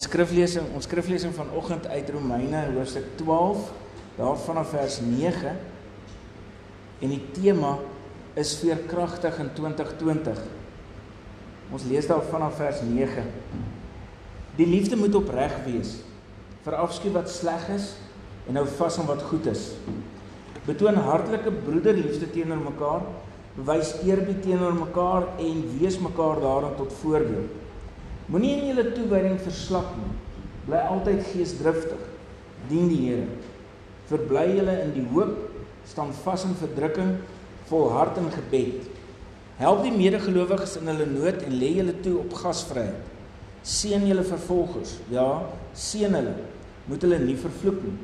[0.00, 3.66] Skriflesing, ons skriflesing vanoggend uit Romeine hoofstuk 12,
[4.16, 5.52] daarvan af vers 9.
[7.04, 7.74] En die tema
[8.40, 10.40] is veerkragtig in 2020.
[11.68, 13.28] Ons lees daar vanaf vers 9.
[14.56, 15.98] Die liefde moet opreg wees.
[16.64, 17.92] Verafskuw wat sleg is
[18.48, 19.68] en hou vas aan wat goed is.
[20.64, 23.04] Betoon hartlike broederliefde teenoor mekaar,
[23.60, 27.59] bewys eerbied teenoor mekaar en wees mekaar daarin tot voorbeeld.
[28.30, 30.12] Moenie in julle toewyding verslap nie.
[30.68, 32.02] Bly altyd geesdriftig.
[32.70, 33.26] Dien die Here.
[34.10, 35.34] Verbly julle in die hoop,
[35.86, 37.16] staan vas in verdrukking,
[37.70, 38.86] volhard in gebed.
[39.58, 43.08] Help die medegelowiges in hulle nood en lê julle toe op gasvryheid.
[43.66, 44.94] Seën julle vervolgers.
[45.12, 45.26] Ja,
[45.74, 46.36] seën hulle.
[46.86, 47.96] Moet hulle nie vervloek nie.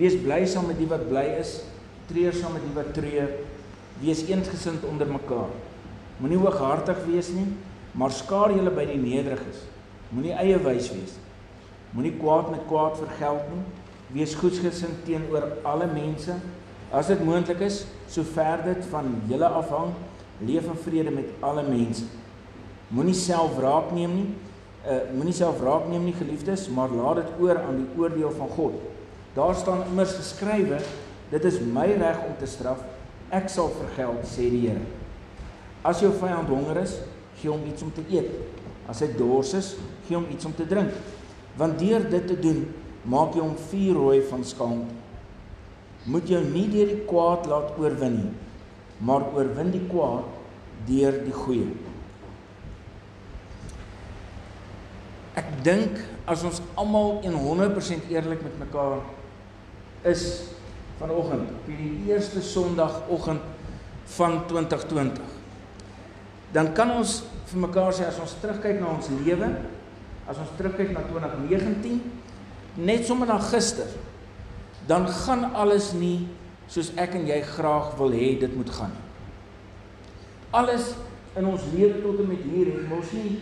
[0.00, 1.60] Wees bly saam met die wat bly is,
[2.10, 3.30] treur saam met die wat treur.
[4.02, 5.54] Wees eensgesind onder mekaar.
[6.18, 7.46] Moenie hooghartig wees nie,
[7.94, 9.62] maar skaar julle by die nederiges.
[10.10, 11.14] Moenie eie wys wees.
[11.94, 13.62] Moenie kwaad met kwaad vergeld nie.
[14.14, 16.34] Wees goedgesind teenoor alle mense.
[16.94, 19.94] As dit moontlik is, sover dit van julle afhang,
[20.42, 22.06] leef in vrede met alle mense.
[22.94, 24.28] Moenie self wraak neem nie.
[24.84, 28.50] Uh moenie self wraak neem nie, geliefdes, maar laat dit oor aan die oordeel van
[28.58, 28.74] God.
[29.34, 30.78] Daar staan immers geskrywe,
[31.30, 32.84] dit is my reg om te straf.
[33.34, 34.84] Ek sal vergeld, sê die Here.
[35.82, 36.98] As jou vyand honger is,
[37.44, 38.32] gee hom iets om te eet.
[38.88, 39.74] As hy dors is,
[40.08, 40.96] gee hom iets om te drink.
[41.60, 42.64] Want deur dit te doen,
[43.04, 45.02] maak jy hom vuurrooi van skaamte.
[46.08, 48.32] Moet jou nie deur die kwaad laat oorwin nie,
[49.04, 50.26] maar oorwin die kwaad
[50.88, 51.68] deur die goeie.
[55.40, 56.00] Ek dink
[56.30, 59.00] as ons almal 100% eerlik met mekaar
[60.08, 60.26] is
[61.00, 63.40] vanoggend, op hierdie eerste Sondagoggend
[64.14, 65.34] van 2020
[66.54, 69.48] dan kan ons vir mekaar sê as ons terugkyk na ons lewe,
[70.26, 72.00] as ons terugkyk na 2019,
[72.82, 73.90] net sommer na gister,
[74.90, 76.26] dan gaan alles nie
[76.68, 78.94] soos ek en jy graag wil hê dit moet gaan.
[80.54, 80.92] Alles
[81.38, 83.38] in ons lewe tot en met hier het mos nie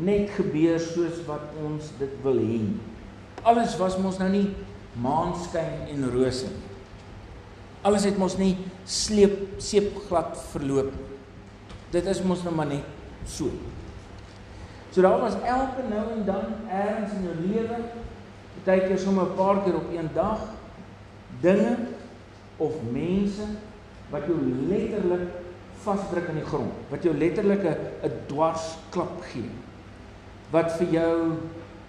[0.00, 2.62] net gebeur soos wat ons dit wil hê.
[3.44, 4.46] Alles was mos nou nie
[5.00, 6.66] maanskyn en rose nie.
[7.84, 8.54] Alles het mos nie
[8.84, 11.06] sleep seep glad verloop nie.
[11.90, 13.50] Dit is mos nou maar net so.
[14.90, 17.76] So daar was elke nou en dan ergens in jou lewe,
[18.64, 20.40] baie keer sommer 'n paar keer op een dag,
[21.40, 21.76] dinge
[22.56, 23.46] of mense
[24.10, 24.38] wat jou
[24.68, 25.28] letterlik
[25.82, 29.50] vasdruk in die grond, wat jou letterlik 'n dwarsklap gee.
[30.50, 31.32] Wat vir jou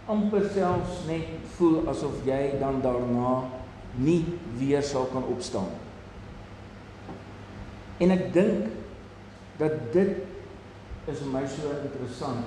[0.05, 3.43] amper selfs net voel asof jy dan daarna
[3.95, 4.25] nie
[4.57, 5.69] weer sal kan opstaan.
[7.97, 8.69] En ek dink
[9.57, 10.15] dat dit
[11.07, 12.45] is vir my so interessant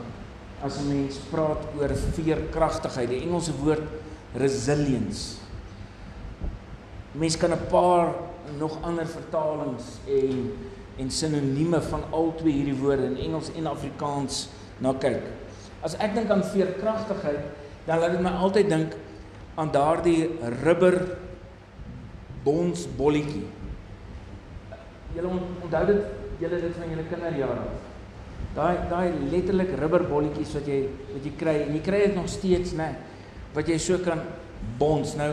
[0.63, 3.83] as 'n mens praat oor veerkragtigheid, die Engelse woord
[4.35, 5.39] resilience.
[7.13, 8.15] Mens kan 'n paar
[8.59, 10.53] nog ander vertalings en
[10.97, 14.49] en sinonieme van al twee hierdie woorde in Engels en Afrikaans
[14.79, 15.23] na kyk.
[15.83, 17.41] As ek dink aan veerkragtigheid,
[17.87, 18.95] dan laat dit my altyd dink
[19.59, 20.31] aan daardie
[20.63, 21.19] rubber
[22.45, 23.47] bonsbolletjie.
[25.15, 26.07] Julle onthou dit
[26.39, 27.84] julle dit van julle kinderjare af.
[28.55, 30.81] Daai daai letterlik rubberbolletjies wat jy
[31.13, 32.93] wat jy kry en jy kry dit nog steeds nê
[33.55, 34.21] wat jy so kan
[34.79, 35.15] bons.
[35.19, 35.33] Nou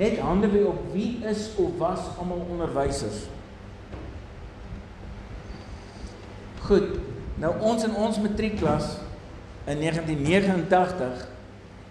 [0.00, 3.24] net hande by op wie is of was almal onderwysers?
[6.66, 6.98] Goed.
[7.40, 8.98] Nou ons in ons matriekklas
[9.70, 11.24] in 1989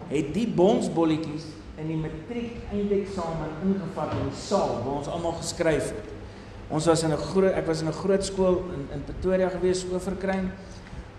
[0.10, 1.48] het die bonsbolletjies
[1.80, 6.09] in die matriek eindeksamen ingevat in die saal waar ons almal geskryf het.
[6.70, 9.86] Ons was in 'n groot ek was in 'n groot skool in in Pretoria gewees
[9.92, 10.52] oorverkruin.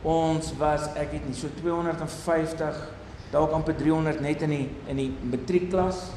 [0.02, 2.74] Ons was ek weet nie so 250
[3.32, 6.10] dalk amper 300 net in die in die matriekklas.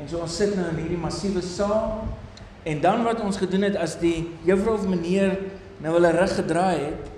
[0.00, 2.08] En so ons sit nou in hierdie massiewe saal
[2.64, 5.38] en dan wat ons gedoen het as die juffrou of meneer
[5.78, 7.10] nou hulle rug gedraai het,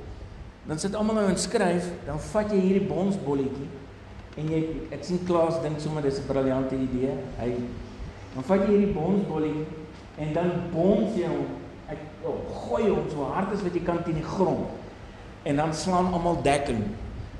[0.66, 3.68] dan sit almal nou en skryf, dan vat jy hierdie bonsbolletjie
[4.36, 7.14] en jy ek sien Klaas dink sommer dis 'n briljante idee.
[7.38, 7.54] Hy
[8.34, 9.85] dan vat jy hierdie bonsbolletjie
[10.18, 11.46] en dan bons jy hom.
[11.88, 14.66] Ek oh, gooi hom so hard as wat jy kan teen die grond.
[15.46, 16.82] En dan slaan almal dekking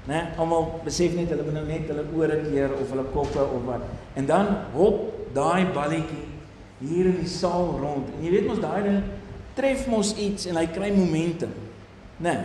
[0.07, 0.33] né?
[0.39, 3.85] Almal besef net hulle moet nou net hulle ore keer of hulle koppe of wat.
[4.19, 5.03] En dan hop
[5.35, 6.25] daai balletjie
[6.81, 8.13] hier in die saal rond.
[8.15, 9.03] En jy weet mos daai ding
[9.57, 11.53] tref mos iets en hy kry momentum
[12.23, 12.37] né?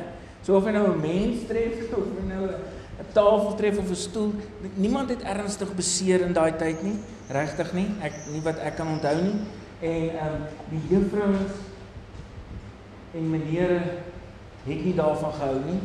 [0.41, 3.95] So of hy nou 'n mens tref of hy nou 'n tafel tref of 'n
[3.95, 4.31] stoel
[4.75, 6.97] niemand het ernstig beseer in daai tyd nie.
[7.29, 7.87] Regtig nie.
[8.01, 9.37] Ek nie wat ek kan onthou nie
[9.81, 11.57] en ehm um, die juffrouens
[13.13, 13.81] en menere
[14.63, 15.81] het nie daarvan gehou nie.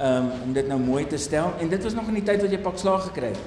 [0.00, 2.52] um, om dit nou mooi te stel en dit was nog in die tyd wat
[2.54, 3.40] jy pak slaag gekry het.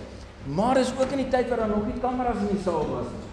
[0.44, 3.10] Maar is ook in die tyd waar daar nog nie kameras in die saal was
[3.14, 3.30] nie.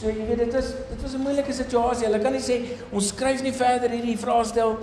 [0.00, 2.06] So jy weet dit was dit was 'n moeilike situasie.
[2.06, 2.60] Hulle kan nie sê
[2.90, 4.78] ons skryf nie verder hierdie vraestel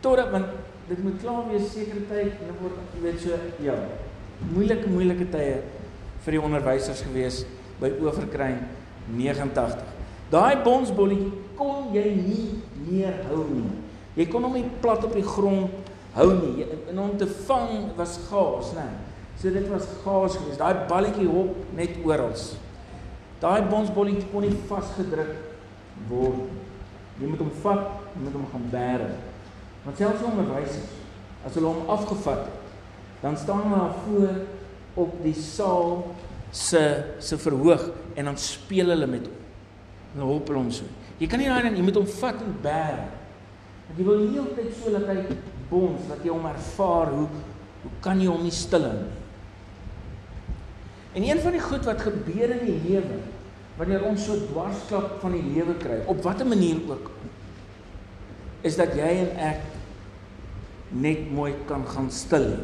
[0.00, 0.46] totdat want
[0.88, 3.30] dit moet klaar wees sekere tyd en dan word jy weet so
[3.62, 3.74] ja.
[4.52, 5.62] Moeilike moeilike tye
[6.24, 7.44] vir die onderwysers gewees
[7.80, 8.58] by Oeverkruin
[9.16, 9.95] 89.
[10.30, 12.46] Daai bonsbolletjie kon jy nie
[12.88, 13.68] meer hou nie.
[14.16, 16.66] Jy kon hom nie plat op die grond hou nie.
[16.90, 18.86] En om te vang was gaas, né?
[19.36, 20.60] So dit was gaas geweest.
[20.60, 22.32] Daai balletjie hop net oral.
[23.40, 25.34] Daai bonsbolletjie kon nie vasgedruk
[26.08, 26.46] word.
[27.20, 29.08] Jy moet hom vat, jy moet hom gaan bære.
[29.86, 30.94] Want selfs onderwysers
[31.46, 32.70] as hulle hom afgevat het,
[33.22, 36.00] dan staan hulle voor op die saal
[36.50, 36.82] se
[37.22, 37.84] se verhoog
[38.16, 39.45] en dan speel hulle met hom.
[40.16, 40.88] Hulle hop hom so.
[41.20, 43.04] Jy kan nie daai dan jy moet hom vat en bære.
[43.86, 45.36] Want jy wil nie altyd so dat hy
[45.70, 47.28] bons dat jy hom ervaar hoe
[47.86, 49.22] hoe kan jy hom nie stil hou nie.
[51.16, 53.20] En een van die goed wat gebeur in die lewe
[53.76, 57.10] wanneer ons so dwarsklap van die lewe kry, op watter manier ook,
[58.64, 62.54] is dat jy en ek net mooi kan gaan stil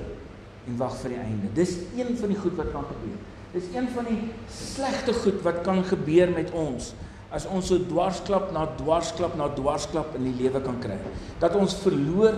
[0.69, 1.50] en wag vir die einde.
[1.56, 3.20] Dis een van die goed wat kan gebeur.
[3.52, 6.94] Dis een van die slegte goed wat kan gebeur met ons
[7.32, 10.99] as ons so dwarsklap na dwarsklap na dwarsklap in die lewe kan kry.
[11.40, 12.37] Dat ons verloor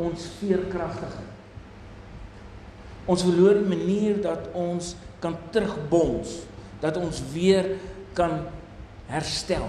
[0.00, 1.30] ons veerkragtigheid.
[3.10, 6.42] Ons verloor die manier dat ons kan terugbons,
[6.80, 7.74] dat ons weer
[8.16, 8.44] kan
[9.08, 9.68] herstel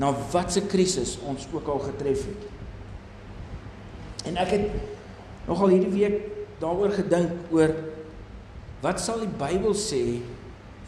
[0.00, 2.48] na watse krisis ons ook al getref het.
[4.28, 4.66] En ek het
[5.48, 6.18] nogal hierdie week
[6.60, 7.72] daaroor gedink oor
[8.84, 10.20] wat sal die Bybel sê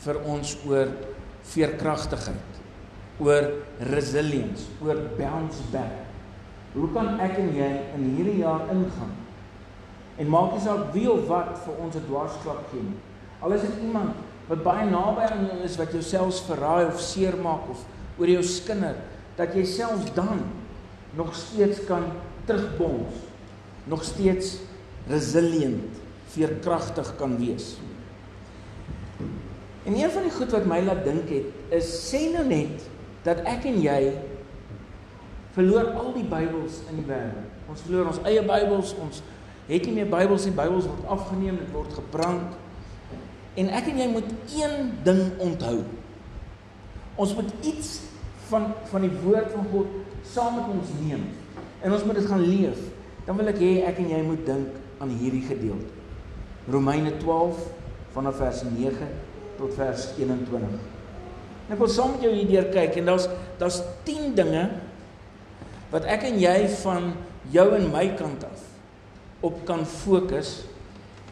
[0.04, 0.92] vir ons oor
[1.52, 2.61] veerkragtigheid,
[3.20, 3.50] oor
[3.92, 6.08] resilience, oor bounce back.
[6.72, 9.12] Hoe kan ek en jy in hierdie jaar ingaan?
[10.16, 13.00] En maak nie saak wie of wat vir ons 'n dwarsklap gee nie.
[13.40, 14.14] Al is dit iemand
[14.48, 17.84] wat baie naby aan jou is wat jou selfs verraai of seermaak of
[18.18, 18.96] oor jou skinder,
[19.36, 20.42] dat jy selfs dan
[21.16, 22.04] nog steeds kan
[22.46, 23.14] terugbons,
[23.84, 24.58] nog steeds
[25.08, 27.76] resilient, veerkragtig kan wees.
[29.84, 32.86] En een van die goed wat my laat dink het, is sê nou net
[33.26, 33.98] dat ek en jy
[35.56, 37.48] verloor al die Bybels in die wêreld.
[37.70, 39.22] Ons verloor ons eie Bybels, ons
[39.68, 42.56] het nie meer Bybels nie, Bybels word afgeneem, dit word gebrand.
[43.60, 45.82] En ek en jy moet een ding onthou.
[47.20, 47.98] Ons moet iets
[48.48, 51.22] van van die woord van God saam met ons neem
[51.82, 52.80] en ons moet dit gaan leef.
[53.26, 56.00] Dan wil ek hê ek en jy moet dink aan hierdie gedeelte.
[56.70, 57.58] Romeine 12
[58.14, 59.08] vanaf vers 9
[59.58, 61.01] tot vers 21.
[61.70, 63.28] Ek wil saam met jou hierdeur kyk en daar's
[63.60, 64.64] daar's 10 dinge
[65.92, 67.12] wat ek en jy van
[67.54, 68.68] jou en my kant af
[69.42, 70.62] op kan fokus.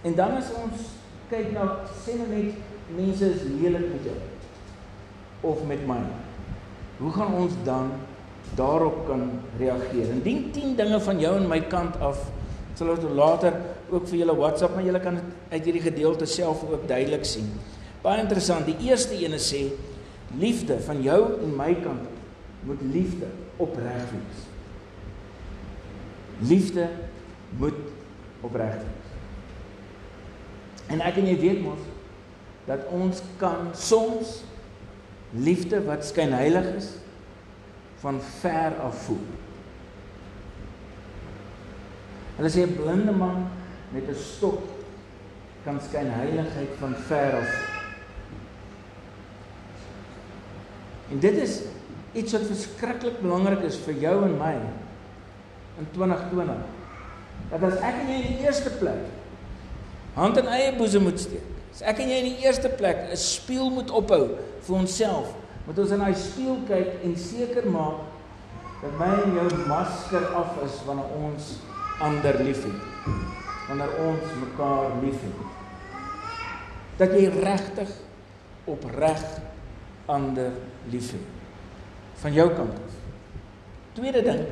[0.02, 0.88] En dan as ons
[1.30, 1.66] kyk na
[2.02, 2.58] sê nou net
[2.96, 4.18] mense is lelik met jou
[5.50, 6.00] of met my.
[7.00, 7.92] Hoe gaan ons dan
[8.58, 9.24] daarop kan
[9.58, 10.10] reageer?
[10.10, 12.18] Indien 10 dinge van jou en my kant af
[12.78, 13.56] sal ons later
[13.90, 17.48] ook vir julle WhatsApp, maar julle kan dit uit hierdie gedeelte self ook duidelik sien.
[18.00, 18.64] Baie interessant.
[18.68, 19.66] Die eerste ene sê
[20.38, 22.08] liefde van jou en my kant
[22.66, 24.42] moet liefde opreg wees.
[26.38, 26.88] Liefde
[27.58, 27.80] moet
[28.40, 29.08] opreg wees.
[30.90, 31.82] En ek en jy weet mos
[32.66, 34.40] dat ons kan soms
[35.30, 36.90] liefde wat skynheilig is
[38.02, 39.26] van ver af voel.
[42.36, 43.48] Hulle sê 'n blinde man
[43.92, 44.62] met 'n stok
[45.64, 47.79] kan skynheiligheid van ver af.
[51.10, 51.60] En dit is
[52.12, 54.54] iets wat verskriklik belangrik is vir jou en my
[55.80, 56.60] in 2020.
[57.50, 59.08] Dat as ek en jy in die eerste plek
[60.14, 61.46] hand in eie boesem moet steek.
[61.70, 64.36] As ek en jy in die eerste plek 'n spieël moet ophou
[64.66, 65.34] vir onsself,
[65.66, 68.00] moet ons in daai spieël kyk en seker maak
[68.82, 71.60] dat my en jou masker af is wanneer ons
[72.00, 72.80] ander liefhet.
[73.68, 75.36] Wanneer ons mekaar liefhet.
[76.96, 77.90] Dat jy regtig
[78.64, 79.22] opreg
[80.10, 80.52] ander
[80.92, 81.38] liefhet
[82.20, 82.96] van jou kant af.
[83.96, 84.42] Tweede ding,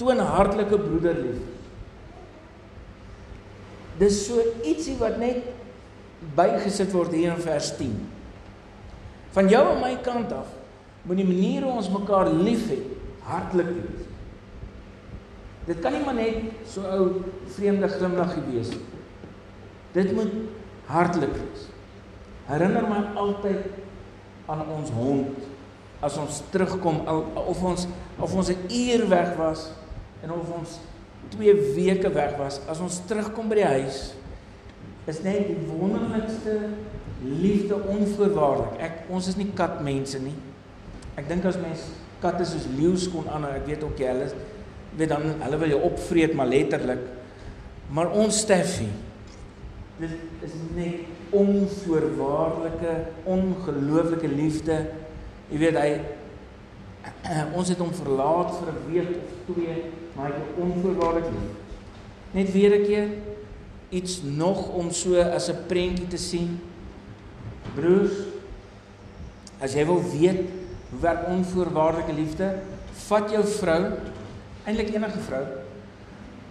[0.00, 1.50] toon hartlike broederliefde.
[4.00, 5.44] Dis so ietsie wat net
[6.36, 7.92] bygesit word hier in vers 10.
[9.36, 10.50] Van jou en my kant af
[11.02, 12.90] moet die manier hoe ons mekaar liefhet
[13.26, 14.08] hartlik wees.
[15.66, 17.22] Dit kan nie maar net so ou
[17.54, 18.82] vreemde glimlaggie wees nie.
[19.94, 20.32] Dit moet
[20.90, 21.68] hartlik wees.
[22.48, 23.66] Herinner my altyd
[24.52, 25.48] aan ons hond
[26.02, 27.86] as ons terugkom of ons
[28.18, 29.70] of ons 'n uur weg was
[30.22, 30.78] en of ons
[31.32, 34.00] 2 weke weg was, as ons terugkom by die huis,
[35.08, 36.58] is net die wonderlikste
[37.22, 38.80] liefde onvoorwaardelik.
[38.82, 40.34] Ek ons is nie katmense nie.
[41.18, 41.86] Ek dink as mens
[42.22, 44.28] katte soos leeu's kon aan, ek weet ook jy hulle
[44.98, 47.00] weet dan hulle wil jou opvreet maar letterlik.
[47.92, 48.90] Maar ons Steffie
[50.02, 52.92] dit is net onvoorwaardelike,
[53.24, 54.78] ongelooflike liefde.
[55.50, 55.90] Jy weet hy
[57.58, 59.76] ons het hom verlaat vir 'n week of twee,
[60.14, 61.52] maar hy het onvoorwaardelik lief.
[62.32, 63.08] Net weer 'n keer
[63.92, 66.60] iets nog om so as 'n prentjie te sien.
[67.74, 68.16] Broers,
[69.60, 70.40] as jy wil weet
[70.90, 72.58] hoe werk onvoorwaardelike liefde,
[73.08, 73.92] vat jou vrou,
[74.64, 75.44] eintlik enige vrou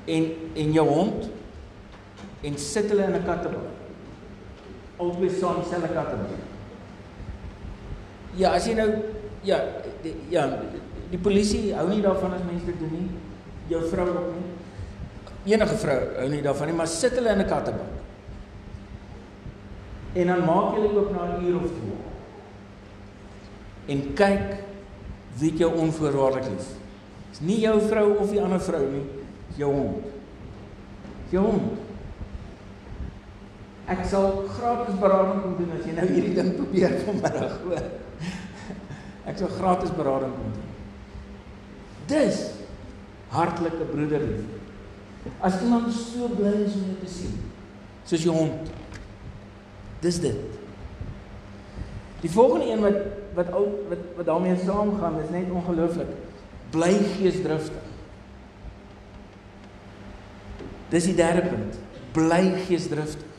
[0.05, 1.29] en en jou hond
[2.41, 3.69] en sit hulle in 'n kattebak.
[5.01, 6.41] Albei saam dieselfde kattebak.
[8.37, 8.89] Ja, as jy nou
[9.47, 9.57] ja,
[10.03, 10.45] die, ja,
[11.11, 13.07] die polisie hou nie daarvan as mense dit doen nie.
[13.71, 15.55] Jou vrou ook nie.
[15.55, 17.97] Enige vrou hou nie daarvan nie, maar sit hulle in 'n kattebak.
[20.13, 21.99] En dan maak jy oop na 'n uur of twee.
[23.87, 24.63] En kyk
[25.39, 26.67] wie jou onvoorwaardelik lief.
[27.29, 29.05] Dis nie jou vrou of die ander vrou nie,
[29.47, 30.05] dis jou hond.
[31.31, 31.80] Jou hond.
[33.89, 37.87] Ek sal gratis berading kom doen as jy nou hierdie ding probeer vanmiddag, hoor.
[39.25, 40.67] Ek sal gratis berading kom doen.
[42.11, 42.41] Dis
[43.31, 44.59] hartlike broederliefde.
[45.39, 47.35] As iemand so bly is om jou te sien,
[48.09, 48.71] soos jou hond.
[50.01, 50.59] Dis dit.
[52.21, 52.99] Die volgende een wat
[53.37, 56.09] wat al wat wat daarmee saamgaan is net ongelooflik.
[56.71, 57.89] Bly geesdriftig.
[60.91, 61.77] Dis die derde punt.
[62.11, 63.30] Bly geesdriftig.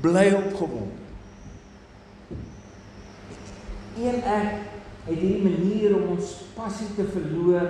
[0.00, 0.98] Bly opgewonde.
[4.00, 4.52] Een ek
[5.04, 7.66] het hierdie manier om ons passie te verloor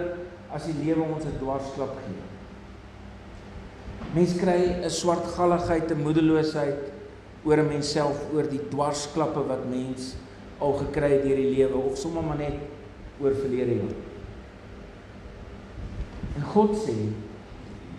[0.54, 2.22] as die lewe ons 'n dwarsklap gee.
[4.14, 6.92] Mens kry 'n swartgalligheid, 'n moedeloosheid
[7.44, 10.14] oor 'n mens self oor die dwarsklappe wat mens
[10.58, 12.58] al gekry het deur die lewe of sommer maar net
[13.20, 13.96] oor verlede jaar.
[16.36, 16.96] En God sê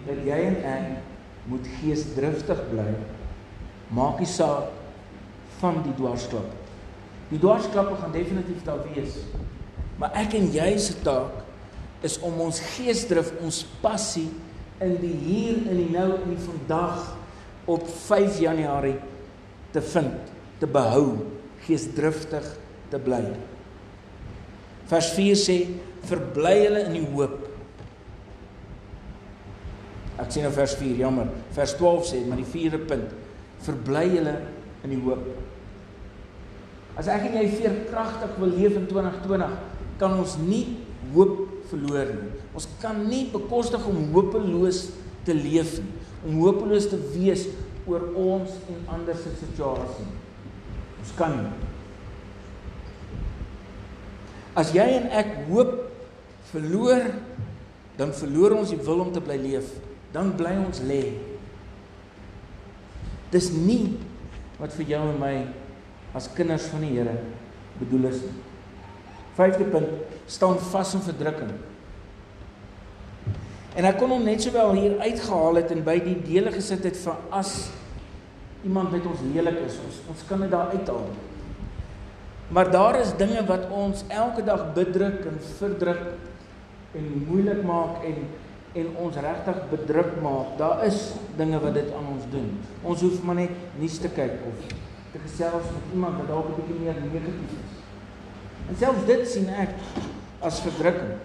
[0.06, 0.86] dat jy en ek
[1.50, 2.94] moet geesdriftig bly.
[3.92, 4.72] Maak nie saak
[5.60, 6.58] van die dwarsklappe.
[7.32, 9.20] Die dwarsklappe gaan definitief daar wees.
[10.00, 11.42] Maar ek en jy se taak
[12.06, 14.30] is om ons geesdrif, ons passie
[14.82, 17.12] in die hier in die nou in die vandag
[17.70, 18.98] op 5 Januarie
[19.72, 21.22] te vind, te behou,
[21.68, 22.48] geesdriftig
[22.92, 23.22] te bly.
[24.90, 25.58] Vers 4 sê
[26.10, 27.38] verbly hulle in die hoop.
[30.22, 31.30] Ek sien nou vers 4, jammer.
[31.56, 33.14] Vers 12 sê maar die vierde punt,
[33.66, 34.36] verbly hulle
[34.86, 35.26] in die hoop.
[37.00, 39.58] As ek en jy veerkragtig wil leef in 2020,
[40.02, 40.64] kan ons nie
[41.14, 42.32] hoop verloor nie.
[42.58, 44.90] Ons kan nie bekostig om hopeloos
[45.26, 45.94] te leef nie,
[46.28, 47.48] om hopeloos te wees
[47.90, 50.08] oor ons en ander se situasie.
[51.02, 51.70] Ons kan nie.
[54.58, 55.78] As jy en ek hoop
[56.52, 57.08] verloor,
[57.98, 59.70] dan verloor ons die wil om te bly leef.
[60.12, 61.02] Dan bly ons lê.
[63.32, 63.98] Dis nie
[64.60, 65.34] wat vir jou en my
[66.18, 67.16] as kinders van die Here
[67.80, 68.38] bedoel is nie.
[69.38, 71.54] Vyfde punt, staan vas in verdrukking.
[73.80, 77.00] En ek kon hom net sowel hier uitgehaal het en by die dele gesit het
[77.06, 77.70] van as
[78.68, 81.08] iemand met ons lelik is, ons ons kan dit daar uithaal.
[82.52, 86.04] Maar daar is dinge wat ons elke dag bedruk en verdruk
[87.00, 88.26] en moeilik maak en
[88.74, 90.56] en ons regtig bedruk maak.
[90.60, 92.48] Daar is dinge wat dit aan ons doen.
[92.84, 94.66] Ons hoef maar net nuus te kyk of
[95.12, 97.76] te gesels met iemand wat dalk 'n bietjie meer negatief is.
[98.70, 99.76] En selfs dit sien ek
[100.40, 101.20] as verdrukking.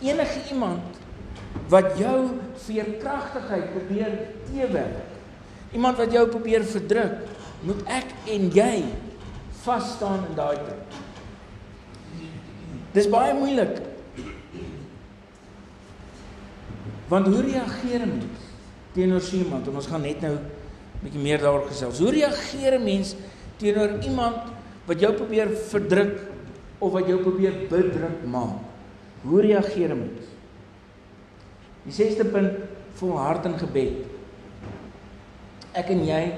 [0.00, 1.00] Enige iemand
[1.68, 4.18] wat jou veerkragtigheid probeer
[4.50, 5.08] teewerk.
[5.72, 7.26] Iemand wat jou probeer verdruk,
[7.60, 8.84] moet ek en jy
[9.62, 10.98] vas staan in daai tyd.
[12.92, 13.89] Dis baie moeilik.
[17.10, 18.40] Want hoe reageer 'n mens
[18.94, 19.66] teenoor so iemand?
[19.66, 20.40] En ons gaan net nou 'n
[21.02, 21.98] bietjie meer daaroor gesels.
[21.98, 23.14] Hoe reageer 'n mens
[23.56, 24.36] teenoor iemand
[24.86, 26.20] wat jou probeer verdruk
[26.78, 28.62] of wat jou probeer bedruk maak?
[29.22, 30.26] Hoe reageer 'n mens?
[31.82, 32.52] Die sesde punt
[32.94, 34.06] volhard in gebed.
[35.72, 36.32] Ek en jy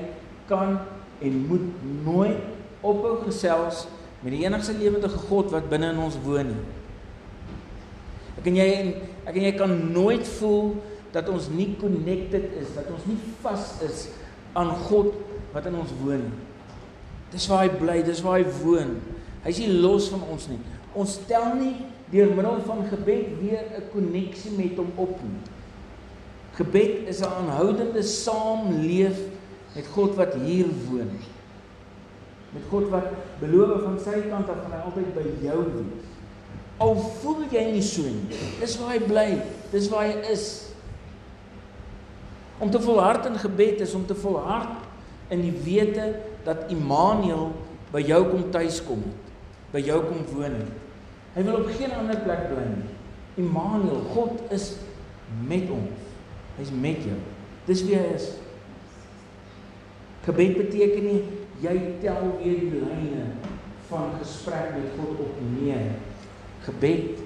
[0.47, 0.79] kan
[1.21, 1.69] en moet
[2.05, 2.39] nooit
[2.81, 3.87] ophou gesels
[4.21, 6.65] met die enigste lewende God wat binne in ons woon nie.
[8.43, 8.71] Ek en jy
[9.23, 10.73] ek en jy kan nooit voel
[11.15, 14.09] dat ons nie connected is, dat ons nie vas is
[14.59, 15.13] aan God
[15.53, 16.25] wat in ons woon.
[17.31, 18.97] Dis waar hy bly, dis waar hy woon.
[19.45, 20.59] Hy's nie los van ons nie.
[20.99, 21.77] Ons stel nie
[22.11, 25.45] deur middel van gebed weer 'n koneksie met hom op nie.
[26.59, 29.19] Gebed is 'n aanhoudende saamleef
[29.75, 31.15] met God wat hier woon.
[32.53, 33.09] Met God wat
[33.41, 36.12] beloof van sy kant af gaan hy altyd by jou wees.
[36.83, 38.39] Al voel jy nie so nie.
[38.59, 39.27] Dis waar hy bly.
[39.71, 40.47] Dis waar hy is.
[42.63, 44.89] Om te volhard in gebed is om te volhard
[45.33, 46.13] in die wete
[46.47, 47.51] dat Immanuel
[47.93, 49.31] by jou kom tuiskom het,
[49.73, 50.79] by jou kom woon het.
[51.35, 52.89] Hy wil op geen ander plek bly nie.
[53.41, 54.75] Immanuel, God is
[55.49, 56.09] met ons.
[56.59, 57.17] Hy's met jou.
[57.69, 58.29] Dis wie hy is.
[60.27, 61.23] Gebed beteken nie
[61.63, 63.25] jy tel weer die lyne
[63.89, 65.79] van gesprek met God op nie.
[66.67, 67.21] Gebed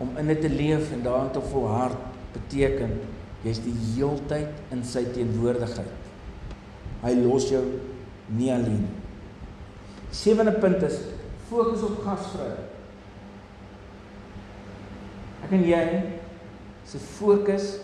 [0.00, 1.98] om in dit te leef en daarin te volhard
[2.32, 2.94] beteken
[3.44, 6.08] jy's die heeltyd in sy teenwoordigheid.
[7.00, 7.62] Hy los jou
[8.36, 8.84] nie alleen.
[10.14, 10.98] Sewende punt is
[11.50, 12.76] fokus op gasvryheid.
[15.46, 15.84] Ek en jy
[16.86, 17.78] se fokus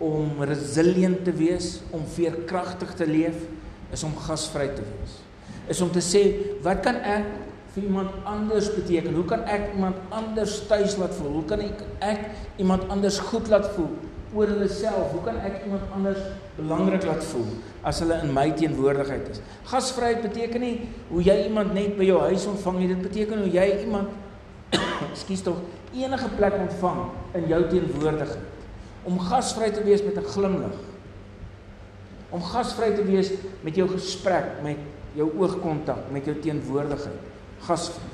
[0.00, 3.36] om resilient te wees, om veerkragtig te leef,
[3.92, 5.18] is om gasvry te wees.
[5.70, 6.22] Is om te sê,
[6.64, 7.26] wat kan ek
[7.74, 9.14] vir iemand anders beteken?
[9.14, 11.32] Hoe kan ek iemand anders tuis laat voel?
[11.40, 12.24] Hoe kan ek ek
[12.62, 13.92] iemand anders goed laat voel
[14.34, 15.12] oor hulle self?
[15.14, 16.22] Hoe kan ek iemand anders
[16.58, 17.52] belangrik laat voel
[17.86, 19.42] as hulle in my teenwoordigheid is?
[19.70, 20.74] Gasvryheid beteken nie
[21.12, 22.90] hoe jy iemand net by jou huis ontvang nie.
[22.94, 24.10] Dit beteken hoe jy iemand
[25.10, 25.62] ekskuus tog
[25.94, 27.04] enige plek ontvang
[27.38, 28.50] in jou teenwoordigheid
[29.08, 30.76] om gasvry te wees met 'n glimlag.
[32.30, 34.76] Om gasvry te wees met jou gesprek, met
[35.14, 37.29] jou oogkontak, met jou teenwoordigheid.
[37.66, 38.08] Gasvry.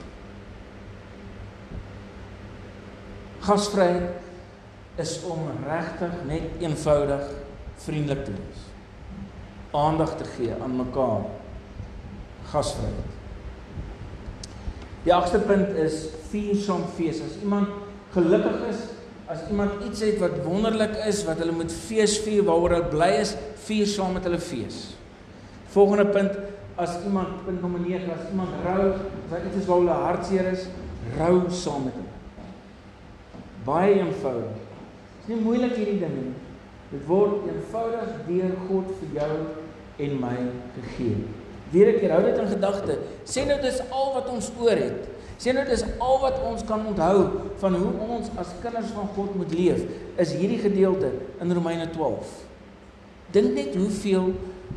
[3.47, 7.29] Gasvryheid is om regtig net eenvoudig
[7.85, 8.65] vriendelik te wees.
[9.77, 11.29] Aandag te gee aan mekaar.
[12.51, 13.15] Gasvryheid.
[15.07, 17.23] Die agste punt is vier som fees.
[17.23, 17.69] As iemand
[18.17, 18.87] gelukkig is,
[19.27, 23.09] As iemand iets het wat wonderlik is, wat hulle moet fees vier, waaroor hulle bly
[23.19, 23.33] is,
[23.67, 24.93] vier saam met hulle fees.
[25.75, 26.37] Volgende punt,
[26.77, 28.89] as iemand punt nommer 9, as iemand rou,
[29.31, 30.67] wat iets is waar hulle hartseer is,
[31.17, 32.13] rou saam met hulle.
[33.67, 34.61] Baie eenvoudig.
[34.61, 36.35] Dit is nie moeilik hierdie ding nie.
[36.93, 39.33] Dit word eenvoudig deur God vir jou
[40.07, 40.37] en my
[40.77, 41.25] gegee.
[41.73, 42.99] Weer ek hou dit in gedagte.
[43.27, 45.07] Sê nou dis al wat ons oor het.
[45.41, 47.25] Sien nou dis al wat ons kan onthou
[47.61, 49.83] van hoe ons as kinders van God moet leef
[50.23, 51.11] is hierdie gedeelte
[51.43, 52.31] in Romeine 12.
[53.35, 54.31] Dink net hoeveel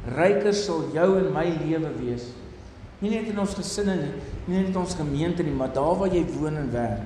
[0.07, 2.29] ryker sal jou en my lewe wees.
[2.99, 4.12] Nie net in ons gesinne nie,
[4.47, 7.05] nie net in ons gemeente nie, maar daar waar jy woon en werk.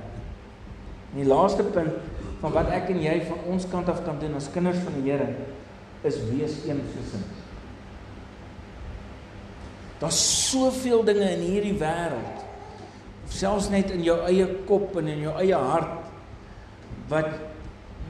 [1.12, 1.94] En die laaste punt
[2.40, 5.10] van wat ek en jy van ons kant af kan doen as kinders van die
[5.10, 5.28] Here
[6.04, 7.22] is wees een gesin.
[10.00, 10.18] Daar's
[10.50, 12.42] soveel dinge in hierdie wêreld
[13.30, 16.10] selfs net in jou eie kop en in jou eie hart
[17.10, 17.30] wat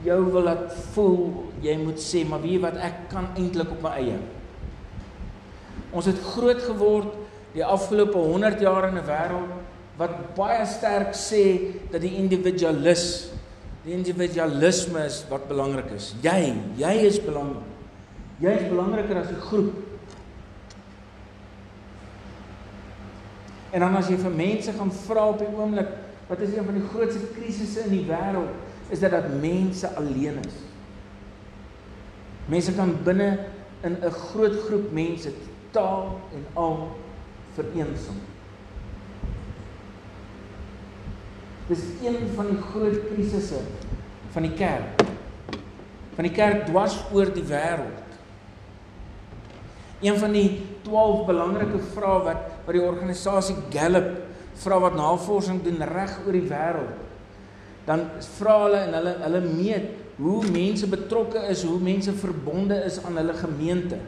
[0.05, 1.21] jou wil laat voel
[1.63, 4.17] jy moet sê maar weet wat ek kan eintlik op my eie
[5.91, 7.13] ons het groot geword
[7.53, 9.51] die afgelope 100 jaar in 'n wêreld
[9.97, 13.31] wat baie sterk sê dat die individualis
[13.85, 16.15] die individualisme is wat belangrik is.
[16.23, 17.67] Jy jy is belangrik.
[18.41, 19.73] Jy is belangriker as die groep.
[23.71, 25.89] En dan as jy vir mense gaan vra op die oomblik,
[26.27, 28.49] wat is een van die grootste krisisse in die wêreld,
[28.89, 30.57] is dit dat mense alleen is.
[32.49, 33.29] Mense kan binne
[33.83, 35.29] in 'n groot groep mense
[35.75, 36.77] totaal en al
[37.55, 38.21] vereensaam.
[41.67, 43.59] Dis een van die groot krisisse
[44.31, 45.03] van die kerk.
[46.15, 48.03] Van die kerk dwars oor die wêreld.
[50.05, 54.13] Een van die 12 belangrike vrae wat wat die organisasie Gallup
[54.61, 57.01] vra wat navorsing doen reg oor die wêreld.
[57.85, 58.07] Dan
[58.37, 63.17] vra hulle en hulle hulle meet hoe mense betrokke is, hoe mense verbonde is aan
[63.19, 63.99] hulle gemeente.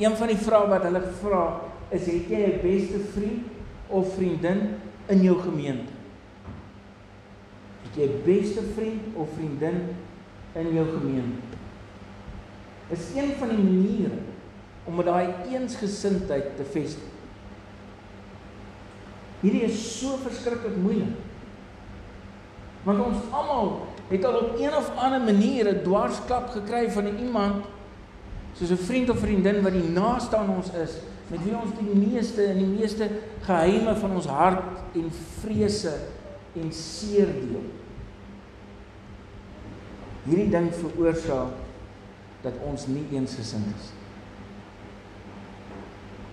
[0.00, 1.44] Een van die vrae wat hulle vra
[1.92, 3.46] is het jy 'n beste vriend
[3.88, 4.60] of vriendin
[5.06, 5.92] in jou gemeente?
[7.82, 9.96] Het jy 'n beste vriend of vriendin
[10.54, 11.42] in jou gemeente?
[12.88, 14.18] Is een van die maniere
[14.84, 17.08] om daai eensgesindheid te vestig.
[19.40, 21.16] Hierdie is so verskriklik moeilik.
[22.84, 27.64] Want ons almal het al op een of ander manier 'n dwarsklap gekry van iemand
[28.60, 31.96] soos 'n vriend of vriendin wat die naaste aan ons is, met wie ons die
[31.96, 33.08] meeste en die meeste
[33.46, 35.94] geheime van ons hart en vrese
[36.52, 37.64] en seer deel.
[40.24, 41.56] Hierdie ding veroorsaak
[42.42, 43.92] dat ons nie eensgesind is.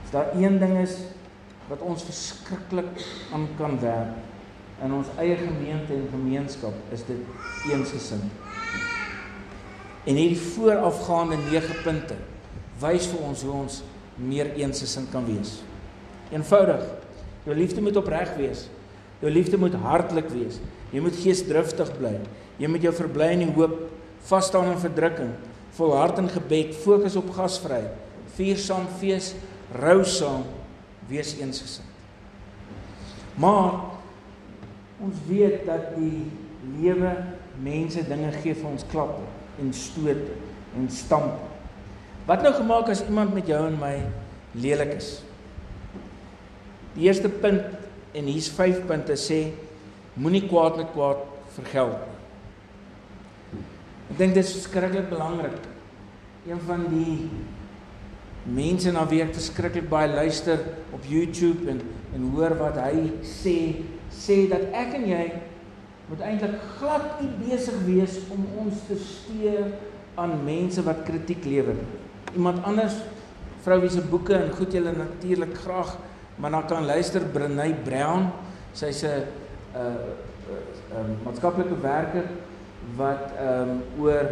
[0.06, 0.98] As daar een ding is
[1.68, 8.47] wat ons verskriklik aan kan werk in ons eie gemeente en gemeenskap is dit eensgesind.
[10.08, 12.16] En hierdie voorafgaande 9 punte
[12.80, 13.82] wys vir ons hoe ons
[14.16, 15.58] meer eensgesind kan wees.
[16.32, 16.84] Eenvoudig.
[17.44, 18.68] Jou liefde moet opreg wees.
[19.20, 20.62] Jou liefde moet hartlik wees.
[20.94, 22.14] Jy moet geesdriftig bly.
[22.62, 23.76] Jy moet jou verbly in die hoop,
[24.30, 25.34] vas staan in verdrukking,
[25.78, 27.92] volhard in gebed, fokus op gasvryheid,
[28.38, 29.34] vier saam fees,
[29.78, 30.46] rou saam,
[31.10, 31.86] wees eensgesind.
[33.38, 33.76] Maar
[35.04, 36.26] ons weet dat die
[36.80, 37.12] lewe
[37.62, 40.30] mense dinge gee vir ons klappe en stoot
[40.78, 41.40] en stamp.
[42.28, 43.96] Wat nou gemaak as iemand met jou en my
[44.58, 45.14] lelik is?
[46.98, 47.64] Die eerste punt
[48.18, 49.42] en hier's 5 punte sê
[50.18, 51.24] moenie kwaad met kwaad
[51.56, 52.14] vergeld nie.
[54.08, 55.58] Ek dink dit is verskriklik belangrik.
[56.48, 57.28] Een van die
[58.48, 60.62] mense na wie ek verskriklik baie luister
[60.96, 61.82] op YouTube en
[62.16, 63.58] en hoor wat hy sê,
[64.14, 65.24] sê dat ek en jy
[66.08, 69.72] moet eintlik glad nie besig wees om ons te steur
[70.16, 71.76] aan mense wat kritiek lewer.
[72.34, 72.96] Iemand anders
[73.66, 75.98] vrou wie se boeke en goed jy natuurlik graag
[76.38, 78.30] maar dan kan luister Brené Brown,
[78.74, 79.26] sy's 'n
[79.74, 79.98] 'n
[80.94, 82.24] 'n maatskaplike werker
[82.96, 84.26] wat ehm um, oor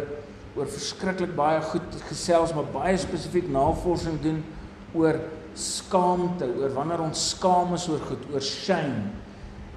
[0.56, 4.44] oor verskriklik baie goed gesels maar baie spesifiek navorsing doen
[4.94, 5.18] oor
[5.54, 9.10] skaamte, oor wanneer ons skaam is oor goed, oor shame.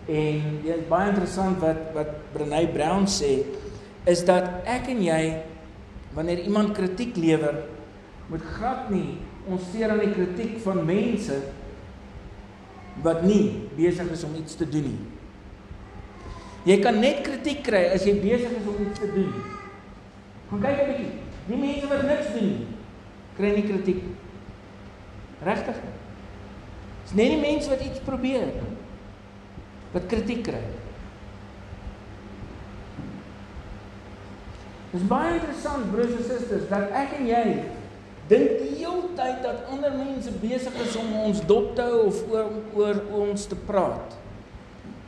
[0.07, 3.43] En dit is baie interessant wat wat Brené Brown sê
[4.09, 5.21] is dat ek en jy
[6.15, 7.65] wanneer iemand kritiek lewer
[8.29, 9.17] moet glad nie
[9.49, 11.37] ons steur aan die kritiek van mense
[13.03, 15.05] wat nie besig is om iets te doen nie.
[16.67, 19.31] Jy kan net kritiek kry as jy besig is om iets te doen.
[20.49, 21.11] Gaan kyk 'n bietjie.
[21.47, 22.67] Die mense wat niks doen nie,
[23.37, 24.03] kry nie kritiek.
[25.45, 25.77] Regtig?
[27.03, 28.51] Dis net die mense wat iets probeer
[29.93, 30.61] wat kritiek kry.
[34.89, 37.43] Dis baie interessant broers en susters dat ek en jy
[38.29, 42.23] dink die hele tyd dat ander mense besig is om ons dop te hou of
[42.31, 44.17] oor oor ons te praat.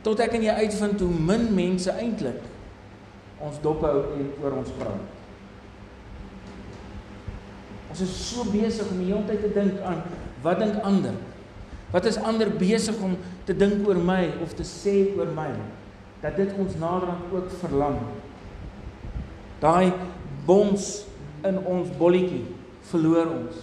[0.06, 2.42] Tot ek en jy uitvind hoe min mense eintlik
[3.42, 5.18] ons dop hou en oor ons praat.
[7.90, 10.02] Ons is so besig om die hele tyd te dink aan
[10.42, 11.18] wat dink ander?
[11.92, 15.50] Wat is ander besig om te dink oor my of te sê oor my?
[16.22, 17.98] Dat dit ons naderhand ook verlam.
[19.60, 19.92] Daai
[20.46, 21.04] bons
[21.46, 22.46] in ons bolletjie
[22.88, 23.60] verloor ons.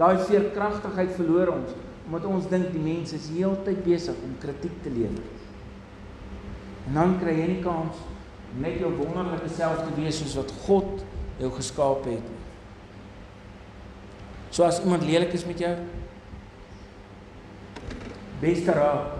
[0.00, 4.90] Daai veerkragtigheid verloor ons omdat ons dink die mense is heeltyd besig om kritiek te
[4.90, 5.22] lewer.
[6.90, 8.00] En dan kry jy nie kans
[8.50, 11.04] om net jou wonderlike self te wees soos wat God
[11.38, 12.26] jou geskaap het.
[14.52, 15.72] So as iemand lelik is met jou,
[18.42, 19.18] beste raad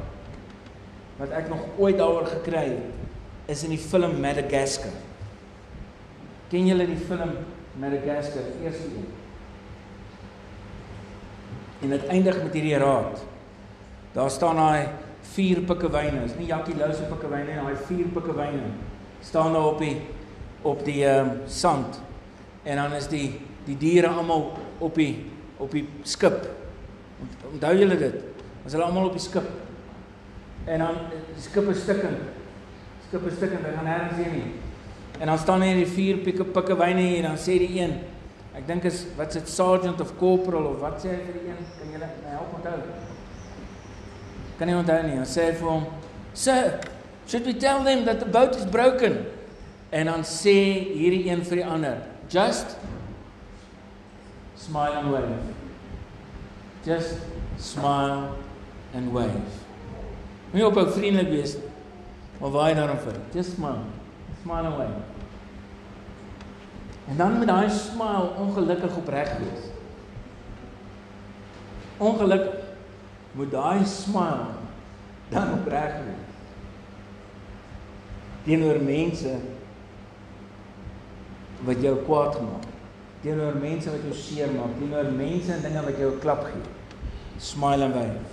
[1.20, 4.94] wat ek nog ooit daaroor gekry het, is in die film Madagascar.
[6.50, 7.36] Ken julle die film
[7.78, 8.48] Madagascar?
[8.64, 9.10] Eerste een.
[11.82, 13.22] En dit eindig met hierdie raad.
[14.12, 14.88] Daar staan daai
[15.32, 16.24] vier pikkewyne.
[16.26, 18.72] Dis nie Jackie Lou se pikkewyne nie, daai vier pikkewyne
[19.22, 19.96] staan daar op die
[20.62, 22.00] op die ehm um, sand.
[22.62, 26.46] En dan is die die diere almal op die op die skip.
[27.52, 28.31] Onthou julle dit?
[28.64, 29.48] Ons hulle almal op die skip.
[30.66, 32.22] En dan die skip is stukkend.
[33.08, 34.48] Skip is stukkend, hy gaan nêrens heen nie.
[35.20, 37.98] En dan staan hier die vier pikke pikkewyne hier en dan sê die een
[38.52, 41.60] Ek dink is wat s'it sergeant of corporal of wat sê hy vir die een?
[41.78, 42.80] Kan jy my help onthou?
[44.58, 45.14] Kan jy onthou nie?
[45.16, 45.86] Hy sê vir hom,
[46.34, 46.80] "Sir,
[47.26, 49.24] should we tell them that the boat is broken?"
[49.90, 51.96] En dan sê hierdie een vir die ander,
[52.28, 52.76] "Just
[54.54, 55.38] smile and wave."
[56.84, 57.16] Just
[57.58, 58.36] smile
[58.94, 59.40] and wave.
[60.50, 61.56] Moenie op 'n vriendelik wees
[62.42, 63.14] maar waai daarom vir.
[63.32, 63.84] Just smile.
[64.42, 65.00] Smile and wave.
[67.08, 69.62] En dan met daai smile ongelukkig opreg wees.
[71.96, 72.54] Ongelukkig
[73.32, 74.46] moet daai smile
[75.28, 76.28] dan opreg wees.
[78.42, 79.38] Teenoor mense
[81.62, 82.70] wat jou kwaad gemaak.
[83.22, 86.70] Teenoor mense wat jou seermaak, teenoor mense en dinge wat jou klap gee.
[87.38, 88.31] Smile and wave.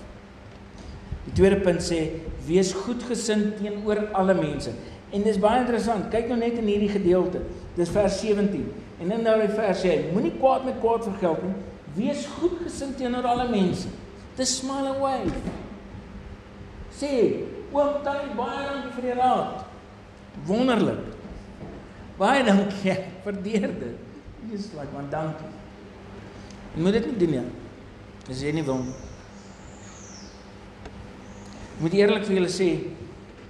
[1.30, 2.00] Die tweede punt sê
[2.48, 4.74] wees goedgesind teenoor alle mense.
[5.14, 6.10] En dis baie interessant.
[6.10, 7.44] Kyk nou net in hierdie gedeelte.
[7.78, 8.66] Dis vers 17.
[9.00, 11.56] En in daardie vers sê hy: Moenie kwaad met kwaad vergeld nie.
[12.00, 13.90] Wees goedgesind teenoor alle mense.
[14.38, 15.30] Dis smile away.
[17.00, 17.12] Sê,
[17.74, 19.64] oom Tannie baie dankie vir die raad.
[20.50, 21.06] Wonderlik.
[22.18, 22.98] Baie dankie.
[23.26, 24.06] Verdeer dit.
[24.50, 25.54] Dis like man dankie.
[26.74, 27.46] Jy moet dit nie doen nie.
[28.30, 28.84] Dis jy nie wil.
[31.80, 32.66] Ek moet eerlik vir julle sê,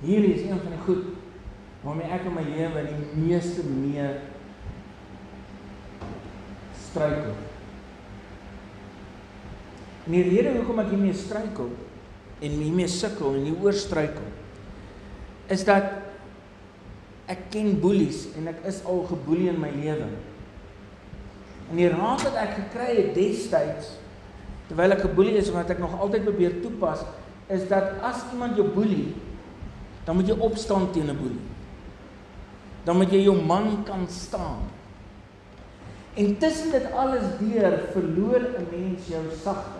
[0.03, 1.05] hierdie is een van die goed
[1.81, 4.03] waarmee ek in my lewe die meeste mee
[6.77, 7.33] struikel.
[10.05, 11.71] En die rede hoekom ek hiermee struikel
[12.45, 14.27] en hiermee sukkel en hieroor struikel
[15.49, 15.89] is dat
[17.33, 20.11] ek ken boelies en ek is al geboelie in my lewe.
[21.71, 23.95] En die raad wat ek gekry het destyds
[24.67, 27.01] terwyl ek geboelie is en wat ek nog altyd probeer toepas
[27.49, 29.13] is dat as iemand jou boelie
[30.09, 31.47] dan moet jy opstaan teen 'n boelie.
[32.83, 34.65] Dan moet jy jou man kan staan.
[36.13, 39.79] En tussen dit alles deur verloor 'n mens jou sagte.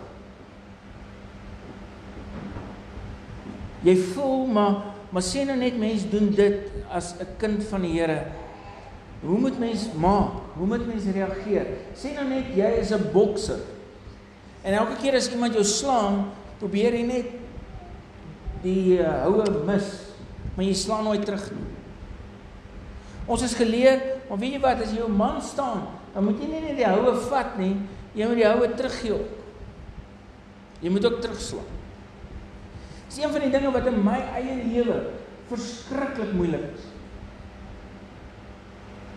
[3.82, 4.76] Jy voel maar
[5.10, 8.22] maar sê nou net mense doen dit as 'n kind van die Here.
[9.20, 10.30] Hoe moet mens maak?
[10.54, 11.66] Hoe moet mens reageer?
[11.94, 13.58] Sê nou net jy is 'n bokser.
[14.62, 17.39] En elke keer as iemand jou slaan, probeer jy net
[18.64, 19.88] die uh, houe mis,
[20.54, 21.68] maar jy slaan nooit terug nie.
[23.30, 26.48] Ons is geleer, maar weet jy wat, as jy jou man staan, dan moet jy
[26.50, 27.74] nie net die houe vat nie,
[28.16, 29.36] jy moet die houe teruggee ook.
[30.80, 31.76] Jy moet ook terugslaan.
[33.10, 34.96] Dis een van die dinge wat in my eie lewe
[35.50, 36.86] verskriklik moeilik is.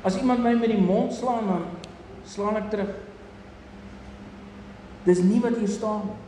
[0.03, 1.67] As iemand my met die mond slaan dan
[2.27, 2.91] slaan ek terug.
[5.06, 6.19] Dis nie wat hier staan nie.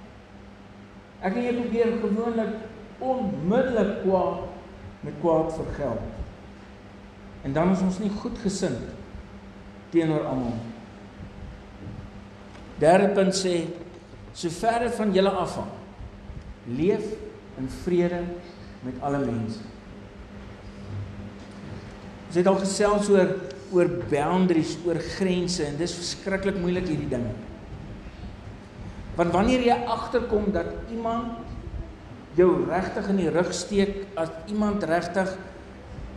[1.26, 2.54] Ek en jy probeer gewoonlik
[3.00, 4.46] onmiddellik kwaad
[5.06, 6.04] met kwaad vergeld.
[7.42, 8.82] En dan is ons nie goed gesind
[9.94, 10.58] teenoor almal.
[12.82, 13.68] Derde punt sê
[14.36, 15.72] sover dit van julle afhang
[16.66, 17.06] leef
[17.58, 18.24] in vrede
[18.84, 19.62] met alle mense.
[22.28, 23.36] Ons het al gesels oor
[23.74, 27.24] oor boundaries, oor grense en dis verskriklik moeilik hierdie ding.
[29.18, 31.45] Want wanneer jy agterkom dat iemand
[32.36, 35.32] jou regtig in die rug steek, as iemand regtig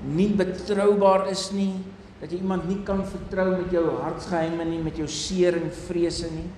[0.09, 1.79] nie betroubaar is nie,
[2.19, 6.31] dat jy iemand nie kan vertrou met jou hartsgeheime nie, met jou seer en vrese
[6.33, 6.49] nie.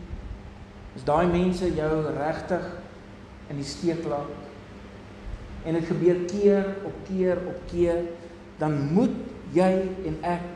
[0.97, 2.65] As daai mense jou regtig
[3.53, 4.33] in die steek laat,
[5.69, 8.07] en dit gebeur keer op keer op keer,
[8.61, 9.13] dan moet
[9.53, 9.71] jy
[10.09, 10.47] en ek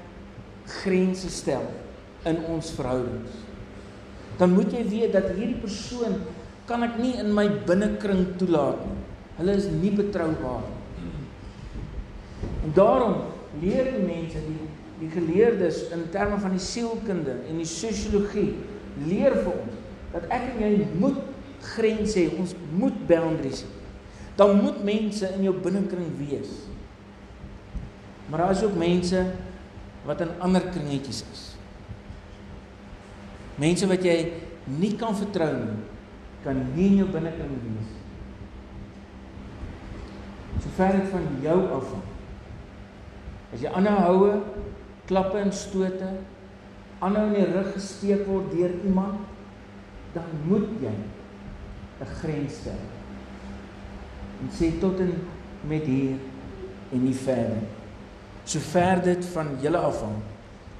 [0.80, 1.66] grense stel
[2.28, 3.42] in ons verhoudings.
[4.40, 6.16] Dan moet jy weet dat hierdie persoon
[6.68, 9.00] kan ek nie in my binnekring toelaat nie.
[9.38, 11.18] Hulle is nie betroubaar nie.
[12.64, 13.16] En daarom
[13.62, 18.53] leer die mense die die geleerdes in terme van die sielkunde en die sosiologie
[19.09, 19.81] leer vir ons
[20.12, 21.18] dat ek en jy moet
[21.74, 23.72] grense hê, ons moet boundaries hê
[24.38, 26.50] dan moet mense in jou binnekring wees.
[28.27, 29.20] Maar daar is ook mense
[30.05, 31.42] wat in ander kringetjies is.
[33.55, 34.16] Mense wat jy
[34.64, 35.77] nie kan vertrou nie,
[36.44, 37.92] kan nie in jou binnekring wees.
[40.62, 41.92] So ver dit van jou af.
[43.54, 44.35] As jy aanhou houe,
[45.09, 46.11] klappe en stote,
[47.00, 49.24] aanhou in die rug gesteek word deur iemand,
[50.14, 50.94] dan moet jy
[52.00, 52.85] 'n grens stel
[54.40, 55.12] en sê tot en
[55.68, 56.16] met hier
[56.92, 57.62] en nie verder.
[58.44, 60.18] Sover dit van julle afhang,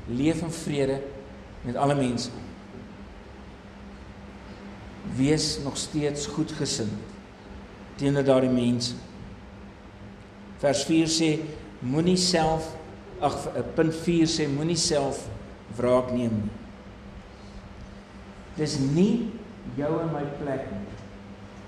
[0.07, 0.99] leef in vrede
[1.65, 2.31] met alle mense.
[5.15, 6.93] Wees nog steeds goedgesind
[7.97, 8.95] teenoor daardie mense.
[10.59, 11.29] Vers 4 sê
[11.85, 12.73] moenie self
[13.23, 13.37] ag
[13.77, 15.27] punt 4 sê moenie self
[15.79, 16.53] wraak neem nie.
[18.59, 19.31] Dis nie
[19.79, 20.99] jou en my plek nie.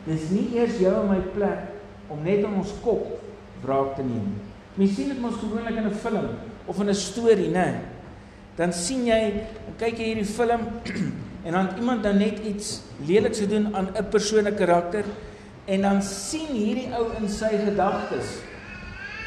[0.06, 3.16] Dis nie eers jou en my plek om net in ons kop
[3.64, 4.34] wraak te neem.
[4.76, 6.28] Mens sien dit mos gewoonlik in 'n film
[6.66, 7.80] of in 'n storie, né?
[8.56, 9.44] Dan sien jy,
[9.78, 10.60] kyk jy hierdie film
[11.46, 15.04] en dan iemand dan net iets leliks gedoen aan 'n persoon 'n karakter
[15.64, 18.42] en dan sien hierdie ou in sy gedagtes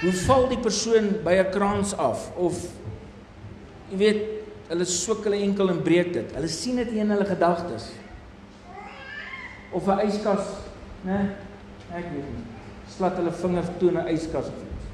[0.01, 2.55] hoe val die persoon by 'n kraans af of
[3.89, 4.21] jy weet
[4.67, 6.31] hulle swik hulle enkel en breek dit.
[6.35, 7.89] Hulle sien dit in hulle gedagtes.
[9.71, 10.45] Of 'n yskas,
[11.03, 11.35] né?
[11.89, 12.49] Ek weet nie
[12.99, 14.85] slat hulle vinger toe in 'n yskas of iets.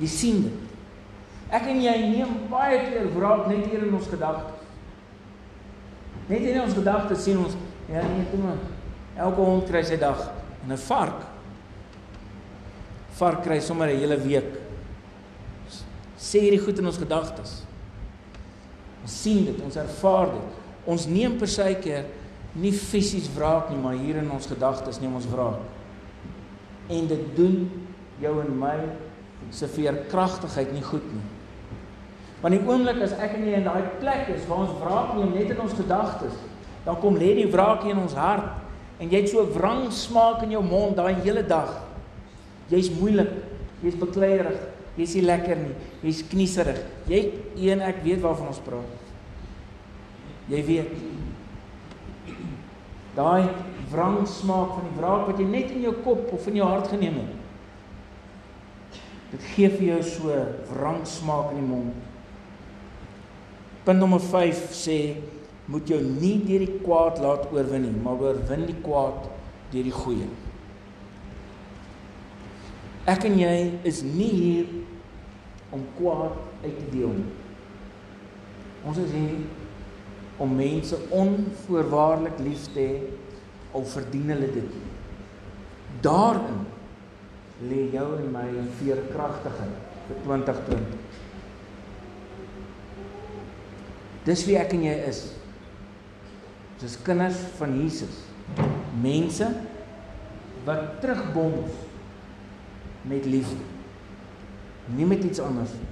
[0.00, 0.60] Jy sien dit.
[1.50, 4.63] Ek en jy neem baie keer wraak net hier in ons gedagtes.
[6.28, 7.54] Net in ons gedagtes sien ons,
[7.90, 8.46] ja nee, kom.
[9.14, 10.20] Elke hond kry sy dag
[10.64, 11.20] en 'n vark.
[13.18, 14.60] Vark kry sommer 'n hele week.
[16.18, 17.62] Sê hierdie goed in ons gedagtes.
[19.02, 20.50] Ons sien dit, ons ervaar dit.
[20.86, 22.04] Ons neem per se keer
[22.54, 25.60] nie fisies wraak nie, maar hier in ons gedagtes neem ons wraak
[26.88, 27.70] en dit doen
[28.20, 28.76] jou en my
[29.54, 31.24] se veerkragtigheid nie goed nie.
[32.44, 35.30] Want die oomblik as ek en jy in daai plek is waar ons wraak neem
[35.32, 36.36] net in ons gedagtes,
[36.84, 40.52] dan kom lê die wraak in ons hart en jy het so wrang smaak in
[40.52, 41.72] jou mond daai hele dag.
[42.68, 43.32] Jy's moeilik,
[43.80, 44.60] jy's bekleierig,
[45.00, 45.72] jy's nie lekker nie,
[46.04, 46.84] jy's knieserig.
[47.08, 47.24] Jy
[47.64, 49.10] een ek weet waarvan ons praat.
[50.52, 50.94] Jy weet.
[53.16, 53.48] Daai
[53.88, 56.92] wrang smaak van die wraak wat jy net in jou kop of in jou hart
[56.92, 58.98] geneem het.
[59.32, 60.42] Dit gee vir jou so
[60.76, 62.10] wrang smaak in die mond.
[63.84, 64.98] Punt nommer 5 sê
[65.68, 69.28] moet jou nie deur die kwaad laat oorwin nie, maar oorwin die kwaad
[69.72, 70.28] deur die goeie.
[73.08, 74.70] Ek en jy is nie hier
[75.74, 77.30] om kwaad uit te deel nie.
[78.88, 83.00] Ons is hier om mense onvoorwaardelik lief te hê
[83.74, 84.76] al verdien hulle dit.
[86.04, 86.64] Daarin
[87.68, 88.46] lê jou en my
[88.80, 91.03] veerkragtigheid vir 2020.
[94.24, 95.26] Dis wie ek en jy is.
[96.74, 98.22] Ons is kinders van Jesus.
[99.02, 99.48] Mense
[100.64, 101.82] wat terugbons
[103.08, 103.60] met liefde.
[104.96, 105.90] Nie met iets anders nie.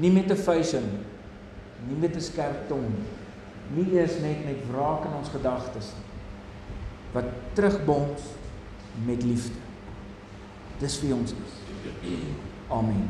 [0.00, 1.04] Nie met 'n fashion nie.
[1.88, 3.06] Nie met 'n skerp tong nie.
[3.74, 6.06] Nie eers net met wraak in ons gedagtes nie.
[7.12, 7.24] Wat
[7.54, 8.20] terugbons
[9.06, 9.58] met liefde.
[10.78, 11.54] Dis wie ons is.
[12.68, 13.08] Amen.